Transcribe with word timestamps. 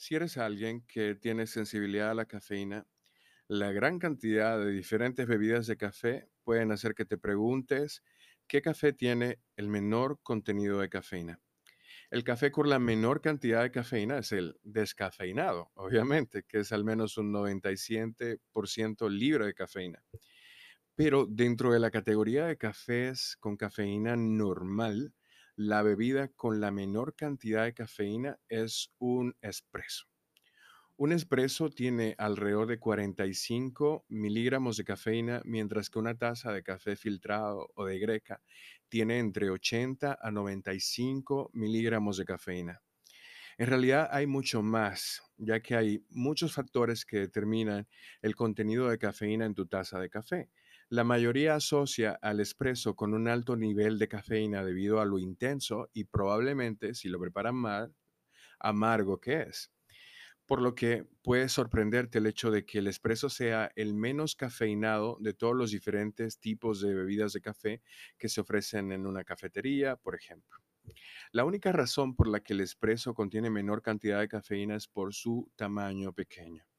Si 0.00 0.14
eres 0.14 0.38
alguien 0.38 0.80
que 0.86 1.14
tiene 1.14 1.46
sensibilidad 1.46 2.12
a 2.12 2.14
la 2.14 2.24
cafeína, 2.24 2.86
la 3.48 3.70
gran 3.70 3.98
cantidad 3.98 4.58
de 4.58 4.70
diferentes 4.70 5.26
bebidas 5.26 5.66
de 5.66 5.76
café 5.76 6.26
pueden 6.42 6.72
hacer 6.72 6.94
que 6.94 7.04
te 7.04 7.18
preguntes 7.18 8.02
qué 8.46 8.62
café 8.62 8.94
tiene 8.94 9.40
el 9.56 9.68
menor 9.68 10.18
contenido 10.22 10.80
de 10.80 10.88
cafeína. 10.88 11.38
El 12.10 12.24
café 12.24 12.50
con 12.50 12.70
la 12.70 12.78
menor 12.78 13.20
cantidad 13.20 13.60
de 13.60 13.70
cafeína 13.70 14.16
es 14.16 14.32
el 14.32 14.58
descafeinado, 14.62 15.70
obviamente, 15.74 16.44
que 16.44 16.60
es 16.60 16.72
al 16.72 16.82
menos 16.82 17.18
un 17.18 17.30
97% 17.30 19.10
libre 19.10 19.44
de 19.44 19.52
cafeína. 19.52 20.02
Pero 20.94 21.26
dentro 21.26 21.74
de 21.74 21.78
la 21.78 21.90
categoría 21.90 22.46
de 22.46 22.56
cafés 22.56 23.36
con 23.38 23.58
cafeína 23.58 24.16
normal, 24.16 25.12
la 25.62 25.82
bebida 25.82 26.28
con 26.28 26.58
la 26.58 26.70
menor 26.70 27.14
cantidad 27.14 27.64
de 27.64 27.74
cafeína 27.74 28.38
es 28.48 28.94
un 28.98 29.36
espresso. 29.42 30.06
Un 30.96 31.12
espresso 31.12 31.68
tiene 31.68 32.14
alrededor 32.16 32.66
de 32.66 32.78
45 32.78 34.06
miligramos 34.08 34.78
de 34.78 34.84
cafeína, 34.84 35.42
mientras 35.44 35.90
que 35.90 35.98
una 35.98 36.16
taza 36.16 36.50
de 36.50 36.62
café 36.62 36.96
filtrado 36.96 37.70
o 37.74 37.84
de 37.84 37.98
greca 37.98 38.40
tiene 38.88 39.18
entre 39.18 39.50
80 39.50 40.18
a 40.18 40.30
95 40.30 41.50
miligramos 41.52 42.16
de 42.16 42.24
cafeína. 42.24 42.80
En 43.58 43.66
realidad 43.66 44.08
hay 44.10 44.26
mucho 44.26 44.62
más, 44.62 45.20
ya 45.36 45.60
que 45.60 45.76
hay 45.76 46.02
muchos 46.08 46.54
factores 46.54 47.04
que 47.04 47.18
determinan 47.18 47.86
el 48.22 48.34
contenido 48.34 48.88
de 48.88 48.96
cafeína 48.96 49.44
en 49.44 49.54
tu 49.54 49.66
taza 49.66 50.00
de 50.00 50.08
café. 50.08 50.48
La 50.90 51.04
mayoría 51.04 51.54
asocia 51.54 52.18
al 52.20 52.40
espresso 52.40 52.96
con 52.96 53.14
un 53.14 53.28
alto 53.28 53.56
nivel 53.56 53.98
de 53.98 54.08
cafeína 54.08 54.64
debido 54.64 55.00
a 55.00 55.06
lo 55.06 55.18
intenso 55.18 55.88
y 55.94 56.04
probablemente, 56.04 56.94
si 56.94 57.08
lo 57.08 57.18
preparan 57.18 57.54
mal, 57.54 57.94
amargo 58.58 59.20
que 59.20 59.42
es. 59.42 59.72
Por 60.46 60.62
lo 60.62 60.74
que 60.74 61.06
puede 61.22 61.48
sorprenderte 61.48 62.18
el 62.18 62.26
hecho 62.26 62.50
de 62.50 62.66
que 62.66 62.78
el 62.78 62.88
espresso 62.88 63.30
sea 63.30 63.70
el 63.76 63.94
menos 63.94 64.36
cafeinado 64.36 65.16
de 65.20 65.34
todos 65.34 65.56
los 65.56 65.70
diferentes 65.70 66.40
tipos 66.40 66.80
de 66.80 66.94
bebidas 66.94 67.32
de 67.32 67.40
café 67.40 67.82
que 68.18 68.28
se 68.28 68.40
ofrecen 68.40 68.92
en 68.92 69.06
una 69.06 69.24
cafetería, 69.24 69.96
por 69.96 70.16
ejemplo. 70.16 70.58
La 71.32 71.44
única 71.44 71.72
razón 71.72 72.16
por 72.16 72.28
la 72.28 72.40
que 72.40 72.54
el 72.54 72.60
espresso 72.60 73.14
contiene 73.14 73.50
menor 73.50 73.82
cantidad 73.82 74.20
de 74.20 74.28
cafeína 74.28 74.76
es 74.76 74.88
por 74.88 75.14
su 75.14 75.50
tamaño 75.56 76.12
pequeño. 76.12 76.69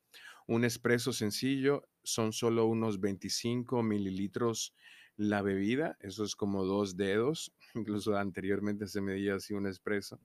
Un 0.52 0.66
espresso 0.66 1.14
sencillo 1.14 1.88
son 2.04 2.34
solo 2.34 2.66
unos 2.66 3.00
25 3.00 3.84
mililitros 3.84 4.76
la 5.16 5.42
bebida, 5.42 5.96
eso 6.02 6.26
es 6.26 6.36
como 6.36 6.66
dos 6.66 6.98
dedos, 6.98 7.54
incluso 7.74 8.18
anteriormente 8.18 8.86
se 8.88 9.00
medía 9.00 9.36
así 9.36 9.54
un 9.54 9.66
espresso. 9.66 10.20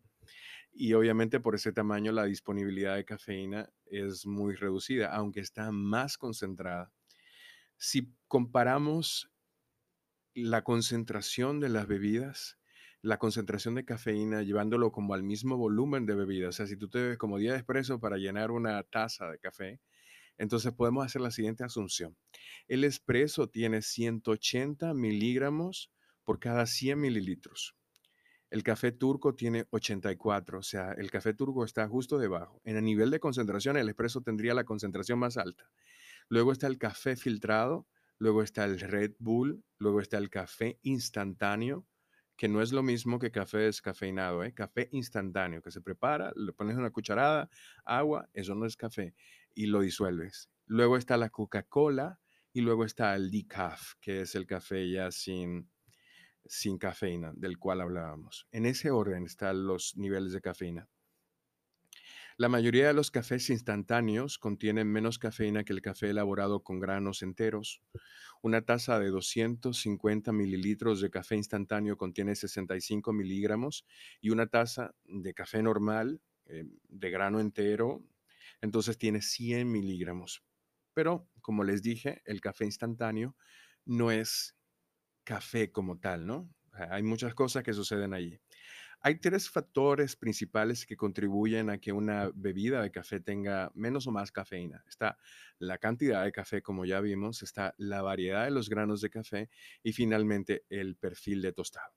Y 0.73 0.95
obviamente 0.95 1.39
por 1.39 1.55
ese 1.55 1.73
tamaño 1.73 2.11
la 2.11 2.25
disponibilidad 2.25 2.97
de 2.97 3.05
cafeína 3.05 3.71
es 3.85 4.27
muy 4.27 4.57
reducida, 4.57 5.15
aunque 5.15 5.39
está 5.39 5.71
más 5.71 6.19
concentrada. 6.19 6.91
Si 7.77 8.13
comparamos 8.27 9.31
la 10.35 10.65
concentración 10.65 11.61
de 11.61 11.69
las 11.69 11.87
bebidas, 11.87 12.59
la 13.01 13.21
concentración 13.21 13.77
de 13.77 13.85
cafeína, 13.85 14.43
llevándolo 14.43 14.91
como 14.91 15.15
al 15.15 15.23
mismo 15.23 15.57
volumen 15.57 16.05
de 16.05 16.17
bebida, 16.17 16.49
o 16.49 16.53
sea, 16.53 16.67
si 16.67 16.77
tú 16.77 16.89
te 16.89 16.99
bebes 16.99 17.17
como 17.17 17.39
10 17.39 17.59
espresso 17.59 18.01
para 18.01 18.17
llenar 18.17 18.51
una 18.51 18.83
taza 18.83 19.31
de 19.31 19.39
café, 19.39 19.81
entonces 20.39 20.73
podemos 20.73 21.05
hacer 21.05 21.23
la 21.23 21.31
siguiente 21.31 21.65
asunción. 21.65 22.17
El 22.69 22.85
espresso 22.85 23.49
tiene 23.49 23.83
180 23.83 24.95
miligramos 24.95 25.91
por 26.25 26.39
cada 26.39 26.67
100 26.67 27.01
mililitros. 27.01 27.75
El 28.51 28.63
café 28.63 28.93
turco 28.93 29.35
tiene 29.35 29.67
84, 29.71 30.59
o 30.59 30.63
sea, 30.63 30.93
el 30.93 31.11
café 31.11 31.35
turco 31.35 31.65
está 31.65 31.89
justo 31.89 32.19
debajo. 32.19 32.61
En 32.65 32.77
el 32.77 32.85
nivel 32.85 33.11
de 33.11 33.21
concentración, 33.21 33.77
el 33.77 33.89
espresso 33.89 34.21
tendría 34.21 34.55
la 34.55 34.65
concentración 34.65 35.19
más 35.19 35.37
alta. 35.37 35.69
Luego 36.29 36.53
está 36.53 36.67
el 36.69 36.79
café 36.79 37.17
filtrado, 37.17 37.89
luego 38.19 38.43
está 38.43 38.65
el 38.65 38.79
Red 38.79 39.15
Bull, 39.19 39.65
luego 39.79 40.01
está 40.01 40.19
el 40.19 40.31
café 40.31 40.79
instantáneo, 40.83 41.87
que 42.37 42.49
no 42.49 42.63
es 42.63 42.71
lo 42.71 42.83
mismo 42.83 43.19
que 43.19 43.31
café 43.31 43.59
descafeinado, 43.59 44.45
¿eh? 44.45 44.53
café 44.53 44.89
instantáneo, 44.93 45.63
que 45.63 45.71
se 45.71 45.81
prepara, 45.81 46.33
le 46.37 46.53
pones 46.53 46.77
una 46.77 46.91
cucharada, 46.91 47.49
agua, 47.85 48.29
eso 48.33 48.55
no 48.55 48.67
es 48.67 48.77
café 48.77 49.15
y 49.57 49.67
lo 49.67 49.81
disuelves. 49.81 50.51
Luego 50.67 50.97
está 50.97 51.17
la 51.17 51.31
Coca-Cola 51.31 52.21
y 52.53 52.61
luego 52.61 52.85
está 52.85 53.17
el 53.17 53.31
decaf, 53.31 53.95
que 54.01 54.21
es 54.21 54.35
el 54.37 54.47
café 54.47 54.89
ya 54.89 55.11
sin, 55.11 55.71
sin 56.45 56.79
cafeína, 56.79 57.33
del 57.35 57.59
cual 57.59 57.81
hablábamos. 57.81 58.47
En 58.53 58.67
ese 58.67 58.91
orden 58.91 59.25
están 59.25 59.67
los 59.67 59.97
niveles 59.97 60.33
de 60.33 60.41
cafeína. 60.41 60.89
La 62.37 62.51
mayoría 62.51 62.87
de 62.87 62.93
los 62.93 63.11
cafés 63.11 63.49
instantáneos 63.49 64.39
contienen 64.39 64.93
menos 64.93 65.19
cafeína 65.19 65.65
que 65.65 65.73
el 65.73 65.81
café 65.81 66.11
elaborado 66.11 66.63
con 66.63 66.79
granos 66.79 67.23
enteros. 67.23 67.81
Una 68.43 68.61
taza 68.61 68.99
de 68.99 69.09
250 69.09 70.33
mililitros 70.33 71.01
de 71.01 71.09
café 71.09 71.37
instantáneo 71.37 71.97
contiene 71.97 72.35
65 72.35 73.15
miligramos 73.15 73.87
y 74.21 74.29
una 74.29 74.49
taza 74.49 74.95
de 75.05 75.33
café 75.33 75.63
normal 75.63 76.21
eh, 76.45 76.67
de 76.89 77.11
grano 77.11 77.41
entero 77.41 78.05
entonces 78.61 78.99
tiene 78.99 79.23
100 79.23 79.71
miligramos. 79.71 80.45
Pero, 80.95 81.29
como 81.41 81.65
les 81.65 81.83
dije, 81.83 82.23
el 82.25 82.41
café 82.41 82.65
instantáneo 82.65 83.37
no 83.85 84.11
es 84.11 84.57
café 85.25 85.71
como 85.73 85.99
tal, 85.99 86.27
¿no? 86.27 86.55
Hay 86.73 87.03
muchas 87.03 87.35
cosas 87.35 87.63
que 87.63 87.73
suceden 87.73 88.15
allí. 88.15 88.41
Hay 89.01 89.21
tres 89.21 89.51
factores 89.51 90.17
principales 90.17 90.87
que 90.87 90.97
contribuyen 90.97 91.71
a 91.71 91.79
que 91.79 91.93
una 91.93 92.31
bebida 92.35 92.83
de 92.83 92.91
café 92.91 93.21
tenga 93.21 93.71
menos 93.75 94.07
o 94.07 94.11
más 94.11 94.33
cafeína. 94.33 94.83
Está 94.89 95.19
la 95.59 95.79
cantidad 95.79 96.25
de 96.25 96.33
café, 96.33 96.63
como 96.63 96.85
ya 96.85 97.01
vimos, 97.01 97.43
está 97.43 97.75
la 97.79 98.03
variedad 98.03 98.45
de 98.45 98.51
los 98.51 98.69
granos 98.69 99.01
de 99.01 99.11
café 99.11 99.51
y 99.83 99.93
finalmente 99.93 100.65
el 100.71 100.97
perfil 100.97 101.43
de 101.43 101.53
tostado. 101.53 101.93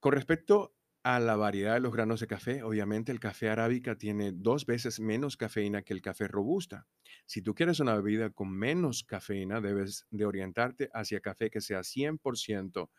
Con 0.00 0.12
respecto 0.12 0.74
a 1.06 1.20
la 1.20 1.36
variedad 1.36 1.74
de 1.74 1.80
los 1.80 1.92
granos 1.92 2.18
de 2.18 2.26
café, 2.26 2.64
obviamente 2.64 3.12
el 3.12 3.20
café 3.20 3.48
arábica 3.48 3.96
tiene 3.96 4.32
dos 4.32 4.66
veces 4.66 4.98
menos 4.98 5.36
cafeína 5.36 5.82
que 5.82 5.94
el 5.94 6.02
café 6.02 6.26
robusta. 6.26 6.88
Si 7.26 7.42
tú 7.42 7.54
quieres 7.54 7.78
una 7.78 7.94
bebida 7.94 8.30
con 8.30 8.50
menos 8.50 9.04
cafeína, 9.04 9.60
debes 9.60 10.04
de 10.10 10.24
orientarte 10.24 10.90
hacia 10.92 11.20
café 11.20 11.48
que 11.48 11.60
sea 11.60 11.84
100% 11.84 12.90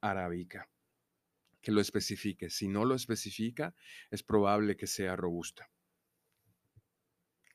arábica, 0.00 0.70
que 1.60 1.72
lo 1.72 1.80
especifique. 1.80 2.50
Si 2.50 2.68
no 2.68 2.84
lo 2.84 2.94
especifica, 2.94 3.74
es 4.12 4.22
probable 4.22 4.76
que 4.76 4.86
sea 4.86 5.16
robusta. 5.16 5.68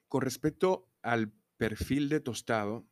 Con 0.09 0.23
respecto 0.23 0.89
al 1.01 1.31
perfil 1.55 2.09
de 2.09 2.19
tostado, 2.19 2.85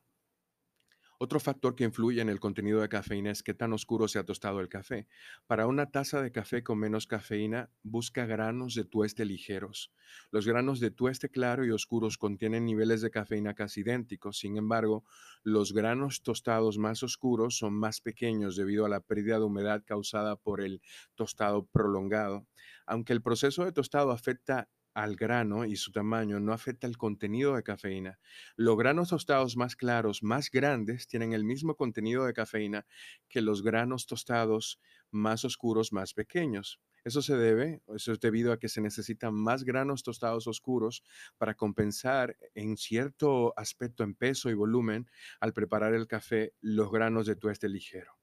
otro 1.22 1.42
factor 1.42 1.76
que 1.76 1.84
influye 1.84 2.22
en 2.22 2.30
el 2.30 2.40
contenido 2.40 2.80
de 2.80 2.88
cafeína 2.88 3.30
es 3.30 3.44
qué 3.44 3.54
tan 3.54 3.74
oscuro 3.74 4.08
se 4.08 4.20
ha 4.20 4.24
tostado 4.24 4.62
el 4.62 4.70
café. 4.70 5.06
Para 5.48 5.68
una 5.68 5.92
taza 5.92 6.22
de 6.22 6.32
café 6.32 6.64
con 6.64 6.80
menos 6.80 7.08
cafeína, 7.08 7.70
busca 7.84 8.26
granos 8.26 8.74
de 8.74 8.86
tueste 8.86 9.26
ligeros. 9.26 9.92
Los 10.32 10.48
granos 10.48 10.80
de 10.80 10.92
tueste 10.92 11.30
claro 11.30 11.66
y 11.66 11.72
oscuros 11.72 12.18
contienen 12.18 12.66
niveles 12.66 13.02
de 13.02 13.12
cafeína 13.12 13.54
casi 13.54 13.82
idénticos. 13.82 14.40
Sin 14.40 14.56
embargo, 14.56 15.04
los 15.44 15.74
granos 15.74 16.24
tostados 16.24 16.78
más 16.78 17.04
oscuros 17.04 17.58
son 17.58 17.74
más 17.74 18.00
pequeños 18.00 18.56
debido 18.56 18.86
a 18.86 18.90
la 18.90 19.02
pérdida 19.02 19.40
de 19.40 19.44
humedad 19.44 19.84
causada 19.86 20.38
por 20.38 20.62
el 20.62 20.82
tostado 21.16 21.66
prolongado. 21.66 22.48
Aunque 22.86 23.12
el 23.12 23.22
proceso 23.22 23.66
de 23.66 23.74
tostado 23.74 24.12
afecta 24.12 24.70
al 25.04 25.16
grano 25.16 25.66
y 25.66 25.76
su 25.76 25.92
tamaño 25.92 26.40
no 26.40 26.54
afecta 26.54 26.88
el 26.88 26.98
contenido 26.98 27.56
de 27.56 27.64
cafeína. 27.64 28.20
Los 28.56 28.78
granos 28.78 29.10
tostados 29.10 29.56
más 29.56 29.76
claros, 29.76 30.24
más 30.24 30.52
grandes, 30.52 31.08
tienen 31.08 31.34
el 31.34 31.44
mismo 31.44 31.76
contenido 31.76 32.26
de 32.26 32.34
cafeína 32.34 32.86
que 33.28 33.42
los 33.42 33.64
granos 33.64 34.06
tostados 34.06 34.80
más 35.12 35.46
oscuros, 35.46 35.94
más 35.94 36.14
pequeños. 36.14 36.80
Eso 37.06 37.22
se 37.22 37.38
debe, 37.38 37.82
eso 37.96 38.12
es 38.12 38.20
debido 38.20 38.52
a 38.52 38.60
que 38.60 38.68
se 38.68 38.82
necesitan 38.82 39.34
más 39.34 39.64
granos 39.64 40.04
tostados 40.04 40.48
oscuros 40.48 41.04
para 41.38 41.56
compensar 41.56 42.36
en 42.54 42.76
cierto 42.76 43.54
aspecto 43.58 44.04
en 44.04 44.16
peso 44.16 44.50
y 44.50 44.54
volumen 44.54 45.08
al 45.40 45.54
preparar 45.54 45.94
el 45.94 46.08
café 46.08 46.54
los 46.60 46.92
granos 46.92 47.26
de 47.26 47.38
tueste 47.38 47.70
ligero. 47.70 48.19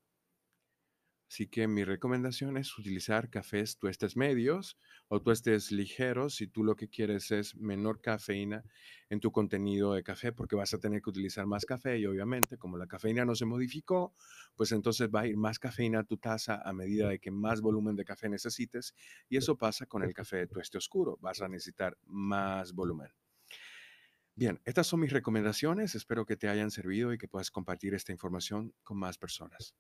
Así 1.29 1.49
que 1.49 1.67
mi 1.67 1.83
recomendación 1.83 2.57
es 2.57 2.79
utilizar 2.79 3.31
cafés 3.31 3.79
tuestes 3.79 4.17
medios 4.17 4.79
o 5.09 5.21
tuestes 5.21 5.73
ligeros 5.73 6.37
si 6.37 6.47
tú 6.47 6.63
lo 6.63 6.77
que 6.77 6.89
quieres 6.89 7.33
es 7.33 7.57
menor 7.57 8.01
cafeína 8.01 8.65
en 9.09 9.19
tu 9.19 9.33
contenido 9.33 9.95
de 9.95 10.05
café 10.05 10.33
porque 10.33 10.55
vas 10.55 10.73
a 10.73 10.79
tener 10.79 11.03
que 11.03 11.11
utilizar 11.11 11.47
más 11.47 11.65
café 11.65 11.99
y 11.99 12.07
obviamente 12.07 12.59
como 12.59 12.79
la 12.79 12.87
cafeína 12.87 13.25
no 13.25 13.35
se 13.35 13.45
modificó, 13.45 14.15
pues 14.55 14.71
entonces 14.71 15.09
va 15.13 15.23
a 15.23 15.27
ir 15.27 15.37
más 15.37 15.59
cafeína 15.59 16.01
a 16.01 16.05
tu 16.05 16.17
taza 16.17 16.63
a 16.65 16.73
medida 16.73 17.09
de 17.09 17.19
que 17.19 17.33
más 17.33 17.61
volumen 17.61 17.97
de 17.97 18.05
café 18.05 18.29
necesites 18.29 18.95
y 19.29 19.37
eso 19.37 19.57
pasa 19.57 19.87
con 19.87 20.05
el 20.05 20.15
café 20.15 20.37
de 20.37 20.47
tueste 20.47 20.79
oscuro, 20.79 21.19
vas 21.21 21.43
a 21.43 21.49
necesitar 21.49 21.99
más 22.05 22.73
volumen. 22.73 23.09
Bien, 24.37 24.61
estas 24.65 24.87
son 24.87 25.01
mis 25.01 25.13
recomendaciones, 25.13 25.95
espero 25.95 26.27
que 26.27 26.37
te 26.37 26.49
hayan 26.49 26.71
servido 26.71 27.13
y 27.13 27.19
que 27.19 27.27
puedas 27.27 27.51
compartir 27.51 27.95
esta 27.95 28.13
información 28.13 28.75
con 28.85 28.99
más 28.99 29.19
personas. 29.19 29.75